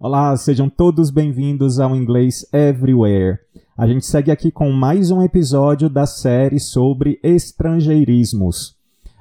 Olá, 0.00 0.36
sejam 0.36 0.70
todos 0.70 1.10
bem-vindos 1.10 1.80
ao 1.80 1.96
Inglês 1.96 2.46
Everywhere. 2.52 3.40
A 3.76 3.84
gente 3.84 4.06
segue 4.06 4.30
aqui 4.30 4.52
com 4.52 4.70
mais 4.70 5.10
um 5.10 5.20
episódio 5.20 5.90
da 5.90 6.06
série 6.06 6.60
sobre 6.60 7.18
estrangeirismos. 7.20 8.76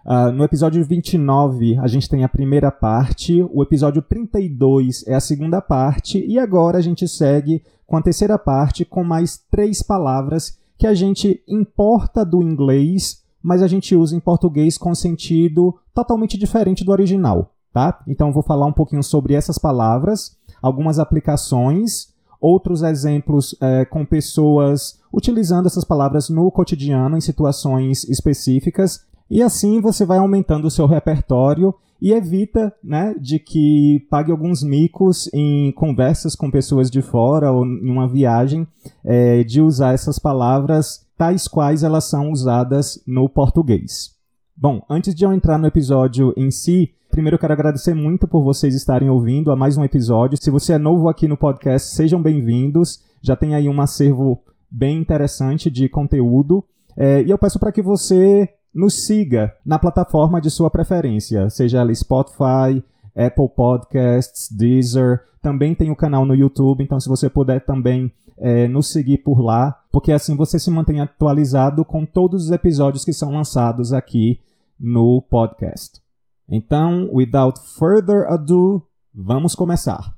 Uh, 0.06 0.32
no 0.32 0.44
episódio 0.44 0.86
29, 0.86 1.80
a 1.80 1.88
gente 1.88 2.08
tem 2.08 2.24
a 2.24 2.30
primeira 2.30 2.70
parte, 2.70 3.42
o 3.52 3.64
episódio 3.64 4.04
32 4.04 5.04
é 5.08 5.16
a 5.16 5.20
segunda 5.20 5.62
parte, 5.62 6.24
e 6.24 6.38
agora 6.38 6.78
a 6.78 6.82
gente 6.82 7.08
segue 7.08 7.64
com 7.88 7.98
a 7.98 8.02
terceira 8.04 8.38
parte 8.38 8.86
com 8.86 9.04
mais 9.04 9.36
três 9.50 9.82
palavras 9.82 10.60
que 10.78 10.86
a 10.86 10.94
gente 10.94 11.42
importa 11.48 12.24
do 12.24 12.44
inglês, 12.44 13.24
mas 13.42 13.64
a 13.64 13.68
gente 13.68 13.96
usa 13.96 14.16
em 14.16 14.20
português 14.20 14.78
com 14.78 14.94
sentido 14.94 15.76
totalmente 15.92 16.38
diferente 16.38 16.86
do 16.86 16.92
original, 16.92 17.52
tá? 17.74 18.00
Então 18.08 18.28
eu 18.28 18.34
vou 18.34 18.44
falar 18.44 18.68
um 18.68 18.74
pouquinho 18.74 19.02
sobre 19.02 19.34
essas 19.34 19.58
palavras 19.58 20.37
algumas 20.62 21.00
aplicações, 21.00 22.14
outros 22.40 22.84
exemplos 22.84 23.56
é, 23.62 23.86
com 23.86 24.06
pessoas 24.06 25.00
utilizando 25.14 25.66
essas 25.66 25.84
palavras 25.84 26.30
no 26.30 26.52
cotidiano, 26.52 27.18
em 27.18 27.22
situações 27.22 28.04
específicas, 28.06 29.06
e 29.30 29.42
assim 29.42 29.82
você 29.82 30.06
vai 30.06 30.18
aumentando 30.18 30.68
o 30.68 30.72
seu 30.72 30.86
repertório 30.86 31.74
e 32.02 32.12
evita 32.12 32.74
né, 32.84 33.16
de 33.20 33.40
que 33.40 34.06
pague 34.10 34.32
alguns 34.32 34.64
micos 34.64 35.30
em 35.34 35.72
conversas 35.72 36.36
com 36.36 36.52
pessoas 36.52 36.92
de 36.92 37.02
fora 37.02 37.52
ou 37.52 37.66
em 37.66 37.90
uma 37.90 38.08
viagem 38.08 38.68
é, 39.04 39.44
de 39.44 39.62
usar 39.62 39.94
essas 39.94 40.20
palavras 40.20 41.06
tais 41.18 41.48
quais 41.48 41.84
elas 41.84 42.06
são 42.06 42.32
usadas 42.32 43.02
no 43.08 43.28
português. 43.28 44.16
Bom, 44.56 44.82
antes 44.90 45.14
de 45.14 45.26
eu 45.26 45.34
entrar 45.34 45.58
no 45.58 45.68
episódio 45.68 46.34
em 46.38 46.52
si, 46.52 46.92
primeiro 47.18 47.34
eu 47.34 47.40
quero 47.40 47.54
agradecer 47.54 47.96
muito 47.96 48.28
por 48.28 48.44
vocês 48.44 48.76
estarem 48.76 49.10
ouvindo 49.10 49.50
a 49.50 49.56
mais 49.56 49.76
um 49.76 49.84
episódio. 49.84 50.38
Se 50.40 50.52
você 50.52 50.74
é 50.74 50.78
novo 50.78 51.10
aqui 51.10 51.28
no 51.28 51.36
podcast, 51.36 51.96
sejam 51.96 52.22
bem-vindos. 52.22 53.04
Já 53.24 53.36
tem 53.36 53.56
aí 53.56 53.68
um 53.68 53.82
acervo 53.82 54.40
bem 54.70 55.00
interessante 55.00 55.72
de 55.72 55.90
conteúdo. 55.90 56.64
É, 56.96 57.24
e 57.24 57.32
eu 57.32 57.38
peço 57.40 57.58
para 57.58 57.72
que 57.72 57.82
você 57.82 58.48
nos 58.72 59.08
siga 59.08 59.52
na 59.66 59.80
plataforma 59.80 60.40
de 60.40 60.52
sua 60.52 60.70
preferência, 60.70 61.50
seja 61.50 61.80
ela 61.80 61.92
Spotify, 61.96 62.84
Apple 63.16 63.50
Podcasts, 63.50 64.56
Deezer. 64.56 65.22
Também 65.42 65.74
tem 65.74 65.90
o 65.90 65.96
canal 65.96 66.24
no 66.24 66.36
YouTube, 66.36 66.84
então 66.84 67.00
se 67.00 67.10
você 67.10 67.28
puder 67.28 67.66
também 67.66 68.12
é, 68.38 68.68
nos 68.68 68.92
seguir 68.92 69.24
por 69.24 69.42
lá, 69.42 69.76
porque 69.92 70.12
assim 70.12 70.36
você 70.36 70.60
se 70.60 70.70
mantém 70.70 71.02
atualizado 71.02 71.84
com 71.84 72.06
todos 72.06 72.46
os 72.46 72.52
episódios 72.52 73.04
que 73.04 73.12
são 73.12 73.32
lançados 73.32 73.92
aqui 73.92 74.40
no 74.80 75.20
podcast. 75.20 76.06
Então, 76.50 77.10
without 77.12 77.60
further 77.78 78.26
ado, 78.32 78.82
vamos 79.14 79.54
começar. 79.54 80.16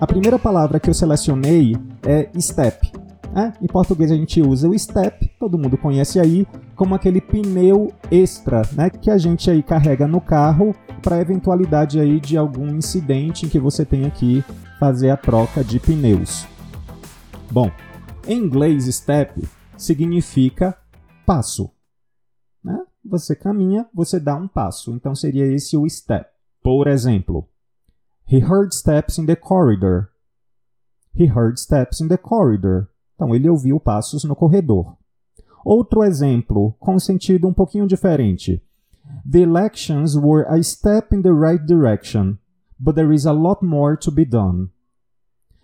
A 0.00 0.06
primeira 0.06 0.38
palavra 0.38 0.78
que 0.78 0.88
eu 0.88 0.94
selecionei 0.94 1.76
é 2.06 2.30
step. 2.40 2.92
É, 3.34 3.52
em 3.60 3.66
português 3.66 4.12
a 4.12 4.14
gente 4.14 4.40
usa 4.40 4.68
o 4.68 4.78
step, 4.78 5.28
todo 5.40 5.58
mundo 5.58 5.76
conhece 5.76 6.20
aí, 6.20 6.46
como 6.76 6.94
aquele 6.94 7.20
pneu 7.20 7.92
extra, 8.12 8.62
né, 8.76 8.90
que 8.90 9.10
a 9.10 9.18
gente 9.18 9.50
aí 9.50 9.60
carrega 9.60 10.06
no 10.06 10.20
carro 10.20 10.72
para 11.04 11.20
eventualidade 11.20 12.00
aí 12.00 12.18
de 12.18 12.38
algum 12.38 12.66
incidente 12.68 13.44
em 13.44 13.48
que 13.50 13.60
você 13.60 13.84
tenha 13.84 14.10
que 14.10 14.42
fazer 14.80 15.10
a 15.10 15.16
troca 15.18 15.62
de 15.62 15.78
pneus. 15.78 16.46
Bom, 17.52 17.70
em 18.26 18.38
inglês 18.38 18.86
step 18.86 19.46
significa 19.76 20.74
passo. 21.26 21.70
Né? 22.64 22.82
Você 23.04 23.36
caminha, 23.36 23.86
você 23.92 24.18
dá 24.18 24.34
um 24.34 24.48
passo. 24.48 24.94
Então 24.94 25.14
seria 25.14 25.46
esse 25.46 25.76
o 25.76 25.86
step. 25.86 26.26
Por 26.62 26.88
exemplo, 26.88 27.46
he 28.26 28.38
heard 28.38 28.74
steps 28.74 29.18
in 29.18 29.26
the 29.26 29.36
corridor. 29.36 30.08
He 31.14 31.26
heard 31.26 31.60
steps 31.60 32.00
in 32.00 32.08
the 32.08 32.16
corridor. 32.16 32.88
Então, 33.14 33.34
ele 33.34 33.48
ouviu 33.48 33.78
passos 33.78 34.24
no 34.24 34.34
corredor. 34.34 34.96
Outro 35.64 36.02
exemplo, 36.02 36.74
com 36.80 36.98
sentido 36.98 37.46
um 37.46 37.54
pouquinho 37.54 37.86
diferente. 37.86 38.62
The 39.24 39.42
elections 39.42 40.18
were 40.18 40.44
a 40.44 40.62
step 40.62 41.12
in 41.12 41.22
the 41.22 41.32
right 41.32 41.64
direction, 41.64 42.38
but 42.78 42.94
there 42.94 43.12
is 43.12 43.26
a 43.26 43.32
lot 43.32 43.62
more 43.62 43.96
to 43.96 44.10
be 44.10 44.24
done. 44.24 44.70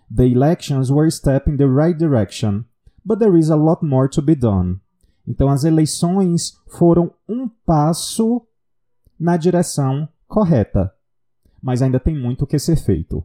The 0.09 0.25
elections 0.25 0.91
were 0.91 1.05
a 1.05 1.11
step 1.11 1.47
in 1.47 1.57
the 1.57 1.67
right 1.67 1.97
direction, 1.97 2.65
but 3.05 3.19
there 3.19 3.37
is 3.37 3.49
a 3.49 3.55
lot 3.55 3.81
more 3.81 4.09
to 4.09 4.21
be 4.21 4.35
done. 4.35 4.79
Então, 5.27 5.49
as 5.49 5.63
eleições 5.63 6.59
foram 6.67 7.11
um 7.27 7.47
passo 7.65 8.45
na 9.19 9.37
direção 9.37 10.09
correta, 10.27 10.91
mas 11.61 11.81
ainda 11.81 11.99
tem 11.99 12.17
muito 12.17 12.47
que 12.47 12.57
ser 12.57 12.75
feito. 12.75 13.19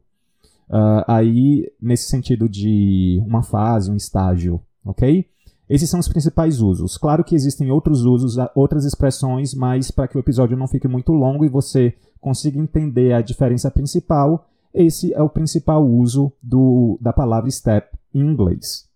Uh, 0.68 1.02
aí, 1.06 1.72
nesse 1.80 2.08
sentido 2.08 2.48
de 2.48 3.22
uma 3.26 3.42
fase, 3.42 3.90
um 3.90 3.96
estágio, 3.96 4.60
ok? 4.84 5.28
Esses 5.68 5.90
são 5.90 5.98
os 5.98 6.08
principais 6.08 6.60
usos. 6.60 6.96
Claro 6.96 7.24
que 7.24 7.34
existem 7.34 7.70
outros 7.70 8.04
usos, 8.04 8.36
outras 8.54 8.84
expressões, 8.84 9.52
mas 9.52 9.90
para 9.90 10.06
que 10.06 10.16
o 10.16 10.20
episódio 10.20 10.56
não 10.56 10.68
fique 10.68 10.86
muito 10.86 11.12
longo 11.12 11.44
e 11.44 11.48
você 11.48 11.96
consiga 12.20 12.58
entender 12.58 13.12
a 13.12 13.20
diferença 13.20 13.70
principal, 13.70 14.48
esse 14.72 15.12
é 15.12 15.22
o 15.22 15.28
principal 15.28 15.84
uso 15.84 16.32
do, 16.42 16.98
da 17.00 17.12
palavra 17.12 17.50
step 17.50 17.96
em 18.14 18.20
inglês. 18.20 18.86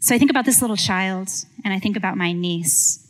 So 0.00 0.14
I 0.14 0.18
think 0.18 0.30
about 0.30 0.44
this 0.44 0.60
little 0.60 0.76
child 0.76 1.28
and 1.64 1.72
I 1.72 1.80
think 1.80 1.96
about 1.96 2.18
my 2.18 2.32
niece. 2.32 3.00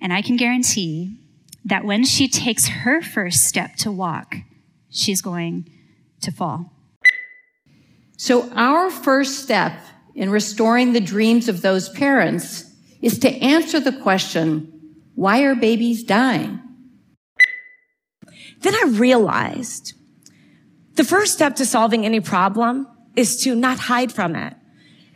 And 0.00 0.12
I 0.12 0.22
can 0.22 0.36
guarantee 0.36 1.18
that 1.66 1.84
when 1.84 2.04
she 2.04 2.28
takes 2.28 2.68
her 2.84 3.02
first 3.02 3.44
step 3.44 3.76
to 3.78 3.90
walk, 3.90 4.36
she's 4.90 5.22
going 5.22 5.64
to 6.20 6.30
fall. 6.30 6.70
So, 8.16 8.50
our 8.54 8.90
first 8.90 9.42
step 9.42 9.72
in 10.14 10.30
restoring 10.30 10.92
the 10.92 11.00
dreams 11.00 11.48
of 11.48 11.62
those 11.62 11.88
parents 11.88 12.64
is 13.02 13.18
to 13.18 13.30
answer 13.42 13.80
the 13.80 13.92
question 13.92 14.70
why 15.14 15.42
are 15.42 15.54
babies 15.54 16.02
dying? 16.02 16.60
Then 18.62 18.74
I 18.74 18.86
realized 18.88 19.94
the 20.96 21.04
first 21.04 21.34
step 21.34 21.56
to 21.56 21.66
solving 21.66 22.04
any 22.04 22.20
problem 22.20 22.86
is 23.14 23.36
to 23.44 23.54
not 23.54 23.78
hide 23.78 24.10
from 24.10 24.34
it. 24.34 24.54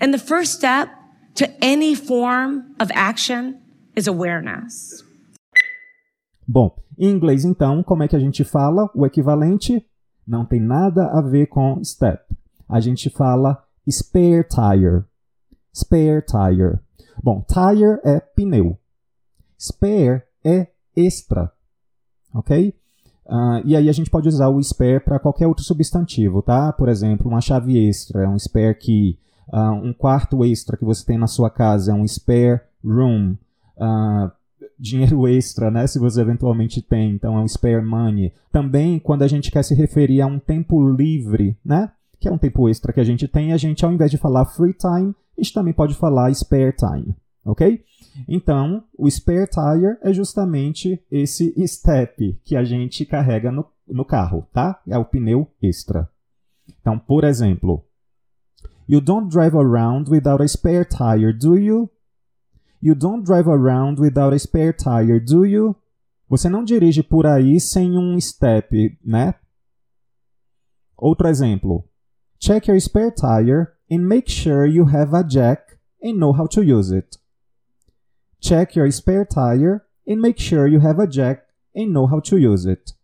And 0.00 0.14
the 0.14 0.18
first 0.18 0.54
step 0.54 0.88
to 1.36 1.48
any 1.64 1.94
form 1.94 2.74
of 2.78 2.90
action 2.94 3.60
is 3.96 4.06
awareness. 4.06 5.02
Bom, 6.46 6.76
em 6.98 7.10
inglês 7.10 7.44
então, 7.44 7.82
como 7.82 8.02
é 8.02 8.08
que 8.08 8.16
a 8.16 8.20
gente 8.20 8.44
fala? 8.44 8.90
O 8.94 9.04
equivalente 9.04 9.84
não 10.26 10.44
tem 10.44 10.60
nada 10.60 11.06
a 11.12 11.20
ver 11.20 11.46
com 11.46 11.82
step. 11.84 12.22
A 12.68 12.80
gente 12.80 13.10
fala 13.10 13.64
spare 13.90 14.44
tire. 14.44 15.04
Spare 15.72 16.22
tire. 16.22 16.78
Bom, 17.22 17.44
tire 17.46 18.00
é 18.04 18.20
pneu. 18.20 18.78
Spare 19.58 20.22
é 20.44 20.68
extra. 20.96 21.52
Ok? 22.34 22.74
Uh, 23.26 23.60
e 23.64 23.76
aí 23.76 23.88
a 23.88 23.92
gente 23.92 24.10
pode 24.10 24.26
usar 24.26 24.48
o 24.48 24.62
spare 24.62 25.00
para 25.00 25.18
qualquer 25.18 25.46
outro 25.46 25.62
substantivo, 25.62 26.40
tá? 26.40 26.72
Por 26.72 26.88
exemplo, 26.88 27.28
uma 27.28 27.42
chave 27.42 27.76
extra 27.88 28.24
é 28.24 28.28
um 28.28 28.38
spare 28.38 28.74
key. 28.74 29.18
Uh, 29.52 29.72
um 29.72 29.92
quarto 29.92 30.44
extra 30.44 30.76
que 30.76 30.84
você 30.84 31.04
tem 31.04 31.18
na 31.18 31.26
sua 31.26 31.50
casa 31.50 31.92
é 31.92 31.94
um 31.94 32.06
spare 32.06 32.60
room. 32.82 33.36
Uh, 33.76 34.30
dinheiro 34.78 35.26
extra, 35.28 35.70
né? 35.70 35.86
Se 35.86 35.98
você 35.98 36.20
eventualmente 36.20 36.80
tem, 36.80 37.10
então 37.10 37.36
é 37.36 37.40
um 37.40 37.48
spare 37.48 37.84
money. 37.84 38.32
Também 38.50 38.98
quando 38.98 39.22
a 39.22 39.28
gente 39.28 39.50
quer 39.50 39.62
se 39.62 39.74
referir 39.74 40.22
a 40.22 40.26
um 40.26 40.38
tempo 40.38 40.90
livre, 40.90 41.56
né? 41.64 41.90
Que 42.20 42.28
é 42.28 42.32
um 42.32 42.38
tempo 42.38 42.68
extra 42.68 42.92
que 42.92 43.00
a 43.00 43.04
gente 43.04 43.28
tem, 43.28 43.52
a 43.52 43.56
gente 43.56 43.84
ao 43.84 43.92
invés 43.92 44.10
de 44.10 44.18
falar 44.18 44.44
free 44.46 44.74
time, 44.74 45.14
a 45.36 45.40
gente 45.40 45.52
também 45.52 45.72
pode 45.72 45.94
falar 45.94 46.32
spare 46.34 46.74
time, 46.74 47.14
ok? 47.44 47.84
Então, 48.26 48.82
o 48.98 49.08
spare 49.08 49.48
tire 49.48 49.96
é 50.02 50.12
justamente 50.12 51.00
esse 51.10 51.54
step 51.66 52.40
que 52.44 52.56
a 52.56 52.64
gente 52.64 53.06
carrega 53.06 53.52
no, 53.52 53.64
no 53.86 54.04
carro, 54.04 54.46
tá? 54.52 54.80
É 54.88 54.98
o 54.98 55.04
pneu 55.04 55.48
extra. 55.62 56.08
Então, 56.80 56.98
por 56.98 57.22
exemplo, 57.22 57.84
You 58.90 59.02
don't 59.02 59.28
drive 59.28 59.54
around 59.54 60.08
without 60.08 60.40
a 60.40 60.48
spare 60.48 60.86
tire, 60.86 61.30
do 61.34 61.58
you? 61.58 61.90
You 62.80 62.94
don't 62.94 63.22
drive 63.22 63.46
around 63.46 64.00
without 64.00 64.32
a 64.32 64.38
spare 64.38 64.72
tire, 64.72 65.20
do 65.20 65.44
you? 65.44 65.76
Você 66.26 66.48
não 66.48 66.64
dirige 66.64 67.02
por 67.02 67.26
aí 67.26 67.60
sem 67.60 67.98
um 67.98 68.18
step, 68.18 68.98
né? 69.04 69.34
Outro 70.96 71.28
exemplo. 71.28 71.84
Check 72.38 72.68
your 72.68 72.80
spare 72.80 73.10
tire 73.10 73.74
and 73.90 74.06
make 74.06 74.30
sure 74.30 74.66
you 74.66 74.86
have 74.86 75.14
a 75.14 75.24
jack 75.24 75.78
and 76.02 76.18
know 76.18 76.32
how 76.32 76.46
to 76.48 76.62
use 76.62 76.92
it. 76.92 77.18
Check 78.40 78.76
your 78.76 78.90
spare 78.92 79.26
tire 79.26 79.84
and 80.06 80.20
make 80.20 80.40
sure 80.40 80.68
you 80.68 80.80
have 80.80 81.00
a 81.02 81.06
jack 81.06 81.42
and 81.74 81.92
know 81.92 82.06
how 82.06 82.20
to 82.20 82.38
use 82.38 82.68
it. 82.68 82.94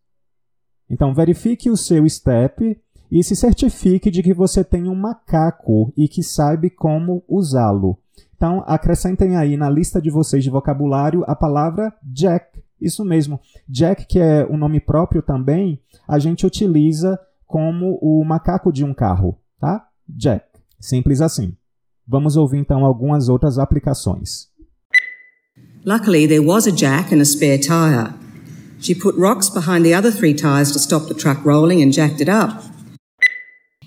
Então, 0.89 1.13
verifique 1.15 1.71
o 1.71 1.77
seu 1.77 2.09
step 2.09 2.81
e 3.11 3.25
se 3.25 3.35
certifique 3.35 4.11
de 4.11 4.23
que 4.23 4.33
você 4.33 4.63
tem 4.63 4.89
um 4.89 4.95
macaco 4.95 5.93
e 5.97 6.07
que 6.07 6.23
sabe 6.23 6.71
como 6.71 7.25
usá-lo. 7.29 7.99
Então, 8.37 8.63
acrescentem 8.67 9.37
aí 9.37 9.57
na 9.57 9.71
lista 9.71 10.01
de 10.01 10.11
vocês 10.11 10.45
de 10.45 10.51
vocabulário 10.51 11.25
a 11.27 11.35
palavra 11.35 11.93
jack. 12.03 12.63
Isso 12.81 13.05
mesmo. 13.05 13.41
Jack, 13.69 14.07
que 14.07 14.19
é 14.19 14.47
um 14.47 14.57
nome 14.57 14.81
próprio 14.81 15.23
também, 15.23 15.81
a 16.07 16.19
gente 16.19 16.47
utiliza 16.47 17.19
como 17.47 17.99
o 18.01 18.25
macaco 18.25 18.73
de 18.73 18.85
um 18.85 18.95
carro, 18.95 19.39
tá? 19.61 19.87
Jack. 20.09 20.45
Simples 20.81 21.21
assim. 21.21 21.57
Vamos 22.07 22.37
ouvir 22.37 22.59
então 22.59 22.85
algumas 22.85 23.29
outras 23.29 23.59
aplicações. 23.59 24.49
Luckily, 25.85 26.27
there 26.27 26.41
was 26.41 26.67
a 26.67 26.73
jack 26.73 27.13
and 27.13 27.21
a 27.21 27.25
spare 27.25 27.59
tyre. 27.59 28.15
She 28.81 28.95
put 28.95 29.15
rocks 29.17 29.49
behind 29.49 29.85
the 29.85 29.95
other 29.95 30.11
three 30.11 30.35
tyres 30.35 30.73
to 30.73 30.79
stop 30.79 31.09
the 31.09 31.15
truck 31.15 31.45
rolling 31.45 31.83
and 31.83 31.93
jacked 31.93 32.21
it 32.21 32.29
up. 32.29 32.63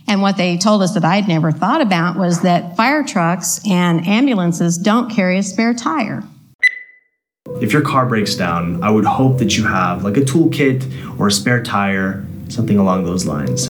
And 0.07 0.21
what 0.21 0.37
they 0.37 0.57
told 0.57 0.81
us 0.81 0.93
that 0.93 1.03
I'd 1.03 1.27
never 1.27 1.51
thought 1.51 1.81
about 1.81 2.17
was 2.17 2.41
that 2.41 2.77
fire 2.77 3.03
trucks 3.03 3.59
and 3.67 4.07
ambulances 4.07 4.77
don't 4.77 5.09
carry 5.09 5.37
a 5.37 5.43
spare 5.43 5.73
tire. 5.73 6.23
If 7.61 7.73
your 7.73 7.81
car 7.81 8.05
breaks 8.05 8.35
down, 8.35 8.83
I 8.83 8.91
would 8.91 9.05
hope 9.05 9.39
that 9.39 9.57
you 9.57 9.65
have 9.65 10.03
like 10.03 10.17
a 10.17 10.21
toolkit 10.21 11.19
or 11.19 11.27
a 11.27 11.31
spare 11.31 11.63
tire, 11.63 12.25
something 12.53 12.77
along 12.77 13.03
those 13.03 13.27
lines. 13.27 13.67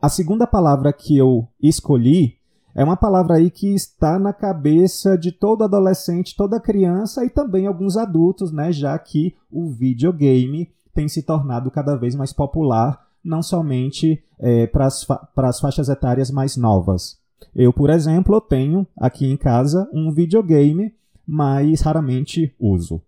A 0.00 0.08
segunda 0.08 0.46
palavra 0.46 0.92
que 0.92 1.16
eu 1.16 1.48
escolhi 1.60 2.36
é 2.74 2.84
uma 2.84 2.96
palavra 2.96 3.36
aí 3.36 3.50
que 3.50 3.74
está 3.74 4.18
na 4.18 4.32
cabeça 4.32 5.18
de 5.18 5.32
todo 5.32 5.64
adolescente, 5.64 6.36
toda 6.36 6.60
criança 6.60 7.24
e 7.24 7.30
também 7.30 7.66
alguns 7.66 7.96
adultos, 7.96 8.52
né, 8.52 8.70
já 8.70 8.96
que 8.98 9.34
o 9.50 9.70
videogame 9.70 10.70
tem 10.94 11.08
se 11.08 11.22
tornado 11.22 11.70
cada 11.70 11.96
vez 11.96 12.14
mais 12.14 12.32
popular, 12.32 13.06
não 13.24 13.42
somente 13.42 14.22
é, 14.38 14.66
para 14.68 14.86
as 14.86 15.02
fa 15.02 15.28
faixas 15.60 15.88
etárias 15.88 16.30
mais 16.30 16.56
novas. 16.56 17.18
Eu, 17.54 17.72
por 17.72 17.90
exemplo, 17.90 18.40
tenho 18.40 18.86
aqui 18.96 19.26
em 19.26 19.36
casa 19.36 19.88
um 19.92 20.12
videogame 20.12 20.92
mas 21.28 21.82
raramente 21.82 22.54
uso. 22.58 23.02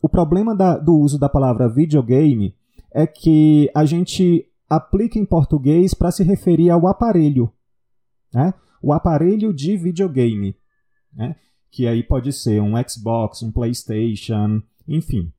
O 0.00 0.08
problema 0.08 0.54
da, 0.54 0.78
do 0.78 0.96
uso 0.96 1.18
da 1.18 1.28
palavra 1.28 1.68
videogame 1.68 2.54
é 2.94 3.08
que 3.08 3.68
a 3.74 3.84
gente 3.84 4.46
aplica 4.70 5.18
em 5.18 5.26
português 5.26 5.92
para 5.92 6.12
se 6.12 6.22
referir 6.22 6.70
ao 6.70 6.86
aparelho, 6.86 7.52
né? 8.32 8.54
o 8.80 8.92
aparelho 8.92 9.52
de 9.52 9.76
videogame, 9.76 10.56
né? 11.12 11.34
que 11.70 11.88
aí 11.88 12.04
pode 12.04 12.32
ser 12.32 12.62
um 12.62 12.74
Xbox, 12.88 13.42
um 13.42 13.50
PlayStation, 13.50 14.62
enfim. 14.86 15.32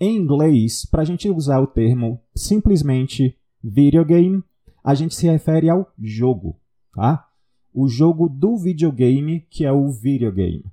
Em 0.00 0.16
inglês, 0.16 0.86
para 0.86 1.02
a 1.02 1.04
gente 1.04 1.28
usar 1.28 1.60
o 1.60 1.66
termo 1.66 2.20
simplesmente 2.34 3.36
videogame, 3.62 4.42
a 4.82 4.94
gente 4.94 5.14
se 5.14 5.26
refere 5.26 5.68
ao 5.68 5.92
jogo, 5.98 6.58
tá? 6.94 7.26
O 7.74 7.88
jogo 7.88 8.28
do 8.28 8.56
videogame, 8.56 9.46
que 9.50 9.64
é 9.64 9.72
o 9.72 9.90
videogame. 9.90 10.64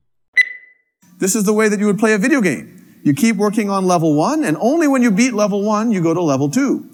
This 1.19 1.35
is 1.35 1.43
the 1.43 1.51
way 1.51 1.69
that 1.69 1.81
you 1.81 1.87
would 1.87 1.99
play 1.99 2.13
a 2.13 2.17
video 2.17 2.41
game. 2.41 2.82
You 3.03 3.13
keep 3.13 3.35
working 3.35 3.69
on 3.69 3.85
level 3.85 4.15
one, 4.15 4.45
and 4.45 4.55
only 4.61 4.87
when 4.87 5.01
you 5.01 5.11
beat 5.11 5.33
level 5.33 5.61
one, 5.61 5.91
you 5.91 6.01
go 6.01 6.13
to 6.13 6.21
level 6.21 6.49
two. 6.49 6.89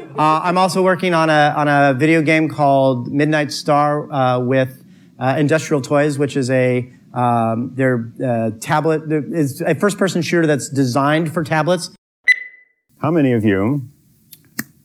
Uh, 0.00 0.40
I'm 0.42 0.56
also 0.56 0.82
working 0.82 1.12
on 1.12 1.28
a, 1.28 1.52
on 1.54 1.68
a 1.68 1.92
video 1.92 2.22
game 2.22 2.48
called 2.48 3.12
Midnight 3.12 3.52
Star 3.52 4.10
uh, 4.10 4.40
with 4.40 4.82
uh, 5.18 5.36
Industrial 5.38 5.82
Toys, 5.82 6.18
which 6.18 6.34
is 6.34 6.50
a 6.50 6.90
um, 7.12 7.74
their 7.74 8.10
uh, 8.24 8.50
tablet 8.60 9.02
is 9.10 9.60
a 9.60 9.74
first-person 9.74 10.22
shooter 10.22 10.46
that's 10.46 10.68
designed 10.70 11.32
for 11.32 11.44
tablets. 11.44 11.90
How 12.98 13.10
many 13.10 13.32
of 13.32 13.44
you 13.44 13.88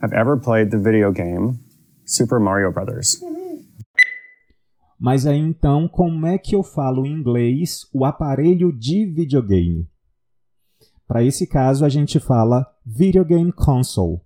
have 0.02 0.12
ever 0.12 0.36
played 0.38 0.72
the 0.72 0.78
video 0.78 1.12
game 1.12 1.60
Super 2.06 2.40
Mario 2.40 2.72
Brothers? 2.72 3.22
Mas 5.00 5.26
aí 5.26 5.40
então, 5.40 5.88
como 5.88 6.28
é 6.28 6.38
que 6.38 6.56
eu 6.56 6.64
falo 6.64 7.06
em 7.06 7.12
inglês 7.12 7.88
o 7.94 8.06
aparelho 8.06 8.72
de 8.72 9.06
videogame? 9.06 9.91
Para 11.12 11.26
esse 11.26 11.46
caso, 11.46 11.84
a 11.84 11.90
gente 11.90 12.22
fala 12.22 12.66
video 12.86 13.26
game 13.26 13.52
console. 13.52 14.22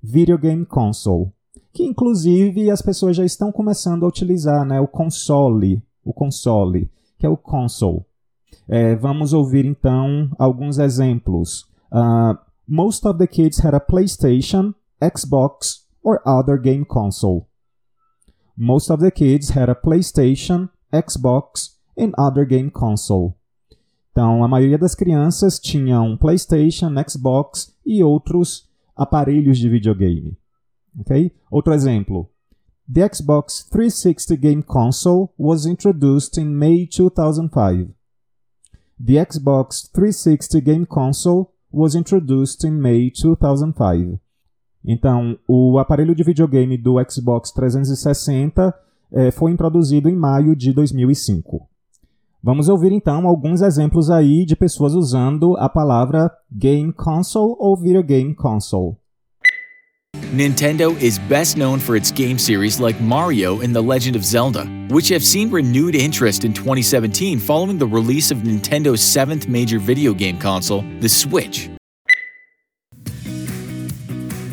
Video 0.00 0.38
game 0.38 0.64
console. 0.64 1.32
Que 1.72 1.82
inclusive 1.82 2.70
as 2.70 2.80
pessoas 2.80 3.16
já 3.16 3.24
estão 3.24 3.50
começando 3.50 4.04
a 4.04 4.08
utilizar, 4.08 4.64
né? 4.64 4.80
O 4.80 4.86
console. 4.86 5.82
O 6.04 6.12
console, 6.12 6.88
que 7.18 7.26
é 7.26 7.28
o 7.28 7.36
console. 7.36 8.04
É, 8.68 8.94
vamos 8.94 9.32
ouvir 9.32 9.66
então 9.66 10.30
alguns 10.38 10.78
exemplos. 10.78 11.62
Uh, 11.90 12.38
most 12.64 13.04
of 13.04 13.18
the 13.18 13.26
kids 13.26 13.58
had 13.58 13.74
a 13.74 13.80
PlayStation, 13.80 14.74
Xbox, 15.02 15.84
or 16.04 16.20
other 16.24 16.60
game 16.60 16.84
console. 16.84 17.48
Most 18.56 18.88
of 18.88 19.02
the 19.02 19.10
kids 19.10 19.50
had 19.50 19.68
a 19.68 19.74
PlayStation, 19.74 20.68
Xbox 20.92 21.70
and 21.98 22.12
other 22.16 22.46
game 22.46 22.70
console. 22.70 23.34
Então, 24.18 24.42
a 24.42 24.48
maioria 24.48 24.76
das 24.76 24.96
crianças 24.96 25.60
tinham 25.60 26.16
PlayStation, 26.16 26.90
Xbox 27.08 27.72
e 27.86 28.02
outros 28.02 28.68
aparelhos 28.96 29.56
de 29.58 29.68
videogame. 29.68 30.36
Okay? 30.98 31.30
Outro 31.48 31.72
exemplo. 31.72 32.28
The 32.92 33.08
Xbox 33.14 33.68
360 33.70 34.36
game 34.36 34.62
console 34.64 35.28
was 35.38 35.66
introduced 35.66 36.36
in 36.36 36.46
May 36.46 36.88
2005. 36.88 37.94
The 38.98 39.24
Xbox 39.24 39.88
360 39.94 40.60
game 40.62 40.84
console 40.84 41.50
was 41.72 41.94
introduced 41.94 42.66
in 42.66 42.72
May 42.72 43.12
2005. 43.12 44.18
Então, 44.84 45.38
o 45.46 45.78
aparelho 45.78 46.16
de 46.16 46.24
videogame 46.24 46.76
do 46.76 46.96
Xbox 47.08 47.52
360 47.52 48.74
é, 49.12 49.30
foi 49.30 49.52
introduzido 49.52 50.08
em 50.08 50.16
maio 50.16 50.56
de 50.56 50.72
2005. 50.72 51.68
Vamos 52.42 52.68
ouvir 52.68 52.92
então 52.92 53.26
alguns 53.26 53.62
exemplos 53.62 54.10
aí 54.10 54.44
de 54.44 54.54
pessoas 54.54 54.94
usando 54.94 55.56
a 55.56 55.68
palavra 55.68 56.30
game 56.52 56.92
console 56.92 57.56
ou 57.58 57.76
video 57.76 58.02
game 58.02 58.32
console. 58.32 58.96
Nintendo 60.32 60.96
is 61.02 61.18
best 61.18 61.56
known 61.56 61.80
for 61.80 61.96
its 61.96 62.12
game 62.12 62.38
series 62.38 62.78
like 62.78 63.02
Mario 63.02 63.60
and 63.60 63.72
The 63.72 63.82
Legend 63.82 64.14
of 64.14 64.24
Zelda, 64.24 64.66
which 64.88 65.12
have 65.12 65.24
seen 65.24 65.50
renewed 65.50 65.96
interest 65.96 66.44
in 66.44 66.52
2017 66.52 67.40
following 67.40 67.76
the 67.76 67.86
release 67.86 68.30
of 68.30 68.44
Nintendo's 68.44 69.02
seventh 69.02 69.48
major 69.48 69.80
video 69.80 70.14
game 70.14 70.38
console, 70.38 70.84
the 71.00 71.08
Switch. 71.08 71.68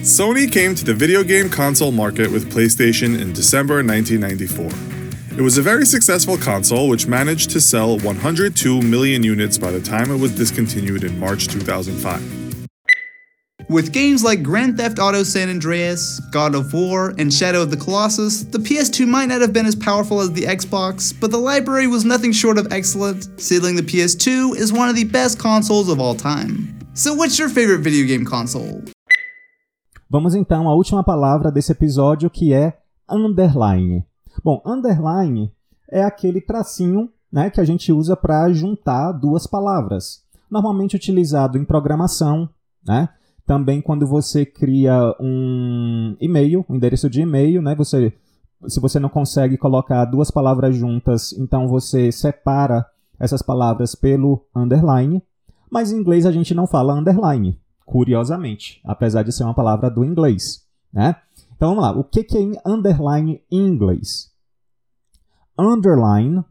Sony 0.02 0.52
came 0.52 0.74
to 0.76 0.86
the 0.86 0.94
video 0.94 1.24
game 1.24 1.50
console 1.50 1.92
market 1.92 2.32
with 2.32 2.52
PlayStation 2.52 3.20
in 3.20 3.34
December 3.34 3.84
1994. 3.84 4.95
It 5.38 5.42
was 5.42 5.58
a 5.58 5.62
very 5.62 5.86
successful 5.86 6.38
console 6.38 6.88
which 6.88 7.08
managed 7.08 7.50
to 7.50 7.60
sell 7.60 8.00
102 8.00 8.82
million 8.82 9.22
units 9.22 9.58
by 9.58 9.70
the 9.70 9.82
time 9.82 10.10
it 10.10 10.18
was 10.18 10.32
discontinued 10.32 11.04
in 11.04 11.20
March 11.20 11.50
2005. 11.50 12.68
With 13.68 13.92
games 13.92 14.24
like 14.24 14.42
Grand 14.42 14.78
Theft 14.78 14.98
Auto 14.98 15.24
San 15.24 15.50
Andreas, 15.50 16.22
God 16.32 16.56
of 16.56 16.74
War, 16.74 17.14
and 17.18 17.34
Shadow 17.34 17.62
of 17.64 17.70
the 17.70 17.76
Colossus, 17.76 18.44
the 18.44 18.60
PS2 18.60 19.06
might 19.06 19.26
not 19.26 19.42
have 19.42 19.52
been 19.52 19.66
as 19.66 19.76
powerful 19.76 20.22
as 20.22 20.32
the 20.32 20.44
Xbox, 20.44 21.14
but 21.20 21.32
the 21.32 21.38
library 21.38 21.88
was 21.88 22.06
nothing 22.06 22.32
short 22.32 22.58
of 22.58 22.72
excellent, 22.72 23.28
sealing 23.38 23.76
the 23.76 23.82
PS2 23.82 24.56
as 24.56 24.72
one 24.72 24.88
of 24.88 24.96
the 24.96 25.04
best 25.04 25.38
consoles 25.38 25.90
of 25.90 26.00
all 26.00 26.16
time. 26.16 26.80
So, 26.94 27.14
what's 27.14 27.38
your 27.38 27.50
favorite 27.50 27.82
video 27.82 28.08
game 28.08 28.24
console? 28.24 28.82
Vamos 30.10 30.34
então 30.34 30.70
à 30.70 30.74
última 30.74 31.04
palavra 31.04 31.52
desse 31.52 31.74
episódio 31.74 32.30
que 32.30 32.54
é 32.54 32.78
underline. 33.10 34.06
Bom, 34.46 34.62
underline 34.64 35.52
é 35.90 36.04
aquele 36.04 36.40
tracinho 36.40 37.10
né, 37.32 37.50
que 37.50 37.60
a 37.60 37.64
gente 37.64 37.92
usa 37.92 38.16
para 38.16 38.54
juntar 38.54 39.12
duas 39.12 39.48
palavras. 39.48 40.24
Normalmente 40.52 40.96
utilizado 40.96 41.58
em 41.58 41.66
programação, 41.66 42.48
né? 42.86 43.10
Também 43.44 43.82
quando 43.82 44.06
você 44.06 44.46
cria 44.46 45.16
um 45.20 46.16
e-mail, 46.22 46.64
um 46.70 46.76
endereço 46.76 47.10
de 47.10 47.22
e-mail, 47.22 47.60
né? 47.60 47.74
Você, 47.74 48.14
se 48.68 48.80
você 48.80 49.00
não 49.00 49.10
consegue 49.10 49.58
colocar 49.58 50.06
duas 50.06 50.30
palavras 50.30 50.76
juntas, 50.76 51.34
então 51.34 51.68
você 51.68 52.12
separa 52.12 52.86
essas 53.20 53.42
palavras 53.42 53.96
pelo 53.96 54.46
underline. 54.56 55.24
Mas 55.72 55.92
em 55.92 55.98
inglês 55.98 56.24
a 56.24 56.32
gente 56.32 56.54
não 56.54 56.68
fala 56.68 56.94
underline 56.94 57.60
curiosamente, 57.84 58.80
apesar 58.86 59.24
de 59.24 59.32
ser 59.32 59.44
uma 59.44 59.56
palavra 59.56 59.90
do 59.90 60.06
inglês, 60.06 60.64
né? 60.94 61.16
Então 61.56 61.70
vamos 61.70 61.84
lá, 61.84 62.00
o 62.00 62.04
que, 62.04 62.20
é 62.20 62.70
underline 62.70 63.42
em 63.52 63.66
inglês? 63.66 64.35
Underline, 65.58 66.44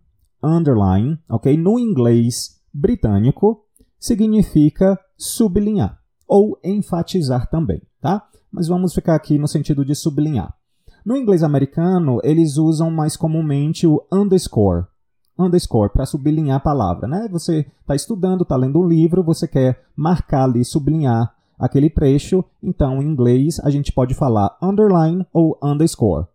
underline, 0.43 1.19
ok? 1.29 1.57
No 1.57 1.79
inglês 1.79 2.61
britânico, 2.73 3.65
significa 3.99 4.99
sublinhar 5.17 5.99
ou 6.27 6.59
enfatizar 6.63 7.49
também, 7.49 7.83
tá? 8.01 8.27
Mas 8.51 8.69
vamos 8.69 8.95
ficar 8.95 9.15
aqui 9.15 9.39
no 9.39 9.49
sentido 9.49 9.85
de 9.85 9.95
sublinhar. 9.95 10.55
No 11.05 11.17
inglês 11.17 11.43
americano, 11.43 12.19
eles 12.23 12.57
usam 12.57 12.91
mais 12.91 13.17
comumente 13.17 13.87
o 13.87 14.03
underscore, 14.11 14.87
underscore 15.39 15.93
para 15.93 16.07
sublinhar 16.07 16.57
a 16.57 16.61
palavra, 16.61 17.07
né? 17.07 17.29
Você 17.31 17.67
está 17.81 17.95
estudando, 17.95 18.43
está 18.43 18.57
lendo 18.57 18.81
um 18.81 18.89
livro, 18.89 19.23
você 19.23 19.47
quer 19.47 19.85
marcar 19.95 20.45
ali, 20.45 20.65
sublinhar 20.65 21.35
aquele 21.59 21.91
trecho, 21.91 22.45
então 22.63 23.03
em 23.03 23.07
inglês 23.07 23.61
a 23.61 23.71
gente 23.71 23.93
pode 23.93 24.15
falar 24.15 24.57
underline 24.63 25.27
ou 25.33 25.59
underscore. 25.63 26.27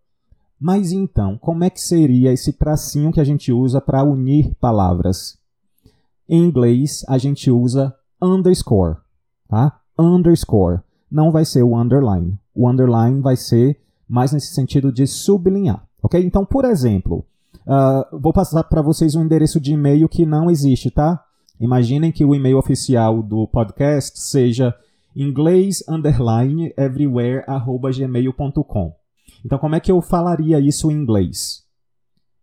Mas 0.60 0.92
então, 0.92 1.38
como 1.38 1.64
é 1.64 1.70
que 1.70 1.80
seria 1.80 2.34
esse 2.34 2.52
tracinho 2.52 3.12
que 3.14 3.22
a 3.22 3.24
gente 3.24 3.52
usa 3.52 3.80
para 3.80 4.04
unir 4.04 4.54
palavras? 4.60 5.38
Em 6.28 6.44
inglês, 6.44 7.06
a 7.08 7.18
gente 7.18 7.50
usa 7.50 7.96
underscore, 8.22 8.98
tá? 9.48 9.80
Underscore. 9.98 10.82
Não 11.10 11.32
vai 11.32 11.46
ser 11.46 11.64
o 11.64 11.78
underline. 11.78 12.38
O 12.54 12.70
underline 12.70 13.22
vai 13.22 13.38
ser 13.38 13.80
mais 14.08 14.34
nesse 14.34 14.54
sentido 14.54 14.92
de 14.92 15.08
sublinhar, 15.08 15.88
ok? 16.04 16.22
Então, 16.22 16.44
por 16.44 16.66
exemplo, 16.66 17.26
uh, 17.66 18.20
vou 18.20 18.34
passar 18.34 18.64
para 18.66 18.82
vocês 18.82 19.16
um 19.16 19.24
endereço 19.24 19.60
de 19.62 19.74
e-mail 19.74 20.10
que 20.10 20.26
não 20.26 20.52
existe, 20.52 20.92
tá? 20.92 21.24
Imaginem 21.60 22.12
que 22.12 22.26
o 22.26 22.36
e-mail 22.36 22.58
oficial 22.58 23.24
do 23.24 23.48
podcast 23.48 24.20
seja 24.20 24.76
inglês 25.16 25.84
underline 25.88 26.74
everywhere 26.78 27.46
gmail.com. 27.94 28.99
Então, 29.46 29.58
como 29.58 29.76
é 29.76 29.80
que 29.80 29.92
eu 29.92 30.02
falaria 30.02 30.60
isso 30.60 30.92
em 30.92 30.96
inglês? 30.96 31.66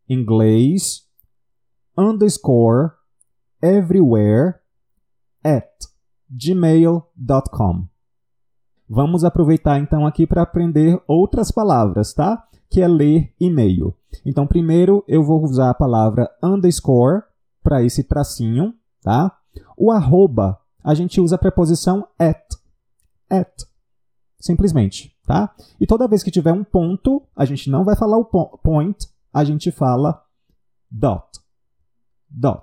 Inglês 0.09 1.07
underscore 1.97 2.91
everywhere 3.63 4.55
at 5.43 5.69
gmail.com. 6.31 7.87
Vamos 8.89 9.25
aproveitar 9.25 9.79
então 9.79 10.07
aqui 10.07 10.27
para 10.27 10.43
aprender 10.43 11.01
outras 11.09 11.51
palavras, 11.51 12.15
tá? 12.15 12.47
Que 12.71 12.81
é 12.81 12.89
ler 12.89 13.35
e-mail. 13.41 13.95
Então, 14.25 14.47
primeiro 14.47 15.05
eu 15.09 15.25
vou 15.25 15.43
usar 15.43 15.71
a 15.71 15.75
palavra 15.75 16.31
underscore 16.43 17.23
para 17.63 17.83
esse 17.83 18.05
tracinho, 18.05 18.75
tá? 19.03 19.37
O 19.77 19.91
arroba, 19.91 20.59
a 20.85 20.95
gente 20.95 21.21
usa 21.21 21.35
a 21.35 21.39
preposição 21.39 22.07
at. 22.19 22.45
At. 23.29 23.65
Simplesmente, 24.47 25.13
tá? 25.27 25.53
E 25.81 25.89
toda 25.89 26.07
vez 26.07 26.23
que 26.23 26.31
tiver 26.31 26.53
um 26.53 26.63
ponto, 26.63 27.21
a 27.35 27.45
gente 27.45 27.69
não 27.69 27.85
vai 27.85 27.97
falar 27.97 28.17
o 28.17 28.25
point, 28.25 28.97
a 29.35 29.43
gente 29.43 29.73
fala 29.73 30.23
dot. 30.89 31.27
Dot. 32.31 32.63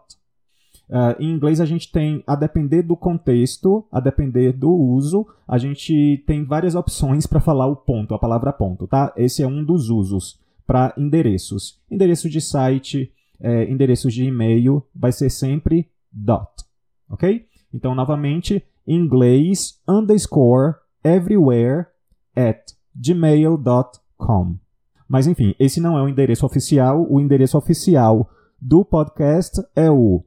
Uh, 0.89 1.21
em 1.21 1.29
inglês 1.29 1.59
a 1.59 1.65
gente 1.65 1.91
tem, 1.91 2.23
a 2.25 2.37
depender 2.37 2.83
do 2.83 2.95
contexto, 2.95 3.85
a 3.91 3.99
depender 3.99 4.53
do 4.53 4.71
uso, 4.71 5.27
a 5.45 5.57
gente 5.57 6.23
tem 6.25 6.45
várias 6.45 6.73
opções 6.73 7.27
para 7.27 7.41
falar 7.41 7.67
o 7.67 7.75
ponto, 7.75 8.13
a 8.13 8.19
palavra 8.19 8.53
ponto, 8.53 8.87
tá? 8.87 9.13
Esse 9.17 9.43
é 9.43 9.47
um 9.47 9.61
dos 9.61 9.89
usos 9.89 10.39
para 10.65 10.93
endereços. 10.97 11.81
Endereço 11.91 12.29
de 12.29 12.39
site, 12.39 13.11
é, 13.41 13.69
endereços 13.69 14.13
de 14.13 14.23
e-mail, 14.23 14.81
vai 14.95 15.11
ser 15.11 15.29
sempre 15.29 15.89
dot, 16.09 16.47
ok? 17.09 17.45
Então, 17.73 17.93
novamente, 17.93 18.63
inglês 18.87 19.81
underscore 19.85 20.75
everywhere 21.03 21.87
at 22.35 22.73
gmail.com. 22.95 24.57
Mas 25.07 25.27
enfim, 25.27 25.55
esse 25.59 25.79
não 25.79 25.97
é 25.97 26.01
o 26.01 26.07
endereço 26.07 26.45
oficial. 26.45 27.05
O 27.09 27.19
endereço 27.19 27.57
oficial 27.57 28.29
do 28.61 28.83
podcast 28.83 29.61
é 29.75 29.91
o 29.91 30.23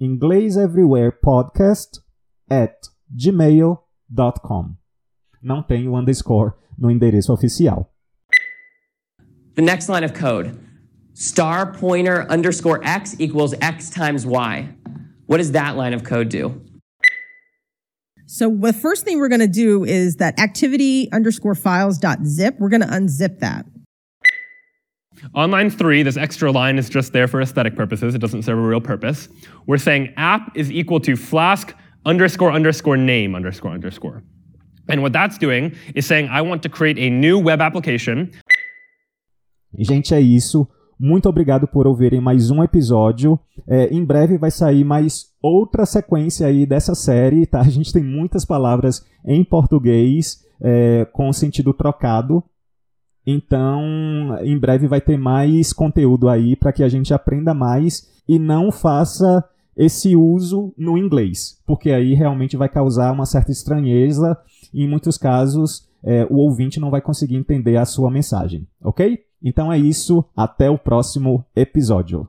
Inglês 0.00 0.56
Everywhere 0.56 1.12
Podcast 1.20 2.00
at 2.48 2.74
gmail.com. 3.10 4.74
Não 5.42 5.62
tem 5.62 5.88
o 5.88 5.96
underscore 5.96 6.52
no 6.78 6.90
endereço 6.90 7.32
oficial. 7.32 7.90
The 9.54 9.62
next 9.62 9.90
line 9.90 10.04
of 10.04 10.14
code 10.14 10.52
star 11.14 11.72
pointer 11.72 12.24
underscore 12.30 12.80
x 12.84 13.16
equals 13.18 13.54
x 13.60 13.90
times 13.90 14.24
y. 14.24 14.68
What 15.26 15.38
does 15.38 15.52
that 15.52 15.76
line 15.76 15.92
of 15.92 16.04
code 16.04 16.28
do? 16.28 16.67
So 18.30 18.54
the 18.54 18.74
first 18.74 19.06
thing 19.06 19.18
we're 19.18 19.30
going 19.30 19.40
to 19.40 19.46
do 19.46 19.84
is 19.84 20.16
that 20.16 20.38
activity 20.38 21.10
underscore 21.12 21.54
files 21.54 21.96
dot 21.96 22.26
zip. 22.26 22.56
We're 22.58 22.68
going 22.68 22.82
to 22.82 22.86
unzip 22.86 23.38
that. 23.38 23.64
On 25.34 25.50
line 25.50 25.70
three, 25.70 26.02
this 26.02 26.18
extra 26.18 26.52
line 26.52 26.76
is 26.76 26.90
just 26.90 27.14
there 27.14 27.26
for 27.26 27.40
aesthetic 27.40 27.74
purposes. 27.74 28.14
It 28.14 28.18
doesn't 28.18 28.42
serve 28.42 28.58
a 28.58 28.60
real 28.60 28.82
purpose. 28.82 29.30
We're 29.66 29.78
saying 29.78 30.12
app 30.18 30.54
is 30.54 30.70
equal 30.70 31.00
to 31.00 31.16
flask 31.16 31.74
underscore 32.04 32.52
underscore 32.52 32.98
name 32.98 33.34
underscore 33.34 33.72
underscore. 33.72 34.22
And 34.90 35.00
what 35.00 35.14
that's 35.14 35.38
doing 35.38 35.74
is 35.94 36.06
saying 36.06 36.28
I 36.28 36.42
want 36.42 36.62
to 36.64 36.68
create 36.68 36.98
a 36.98 37.08
new 37.08 37.38
web 37.38 37.62
application. 37.62 38.30
Gente, 39.78 40.14
é 40.14 40.20
isso. 40.20 40.68
Muito 41.00 41.30
obrigado 41.30 41.66
por 41.66 41.86
ouvirem 41.86 42.20
mais 42.20 42.50
um 42.50 42.62
episódio. 42.62 43.40
É, 43.66 43.86
em 43.86 44.04
breve 44.04 44.36
vai 44.36 44.50
sair 44.50 44.84
mais 44.84 45.27
outra 45.42 45.86
sequência 45.86 46.46
aí 46.46 46.66
dessa 46.66 46.94
série, 46.94 47.46
tá? 47.46 47.60
A 47.60 47.68
gente 47.68 47.92
tem 47.92 48.02
muitas 48.02 48.44
palavras 48.44 49.04
em 49.24 49.44
português 49.44 50.44
é, 50.60 51.06
com 51.12 51.32
sentido 51.32 51.72
trocado. 51.72 52.42
Então, 53.26 54.38
em 54.42 54.58
breve 54.58 54.86
vai 54.86 55.00
ter 55.00 55.18
mais 55.18 55.72
conteúdo 55.72 56.28
aí 56.28 56.56
para 56.56 56.72
que 56.72 56.82
a 56.82 56.88
gente 56.88 57.12
aprenda 57.12 57.52
mais 57.52 58.22
e 58.26 58.38
não 58.38 58.72
faça 58.72 59.44
esse 59.76 60.16
uso 60.16 60.74
no 60.76 60.98
inglês, 60.98 61.62
porque 61.64 61.92
aí 61.92 62.12
realmente 62.12 62.56
vai 62.56 62.68
causar 62.68 63.12
uma 63.12 63.24
certa 63.24 63.52
estranheza 63.52 64.36
e 64.74 64.82
em 64.82 64.88
muitos 64.88 65.16
casos 65.16 65.88
é, 66.02 66.26
o 66.28 66.36
ouvinte 66.36 66.80
não 66.80 66.90
vai 66.90 67.00
conseguir 67.00 67.36
entender 67.36 67.76
a 67.76 67.84
sua 67.84 68.10
mensagem, 68.10 68.66
ok? 68.82 69.20
Então 69.40 69.72
é 69.72 69.78
isso, 69.78 70.24
até 70.36 70.68
o 70.68 70.76
próximo 70.76 71.44
episódio. 71.54 72.28